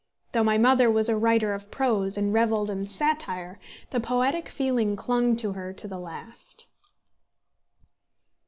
Though 0.31 0.43
my 0.43 0.57
mother 0.57 0.89
was 0.89 1.09
a 1.09 1.15
writer 1.15 1.53
of 1.53 1.69
prose, 1.69 2.17
and 2.17 2.33
revelled 2.33 2.71
in 2.71 2.87
satire, 2.87 3.59
the 3.91 3.99
poetic 3.99 4.49
feeling 4.49 4.95
clung 4.95 5.35
to 5.35 5.51
her 5.51 5.73
to 5.73 5.87
the 5.87 5.99
last. 5.99 6.69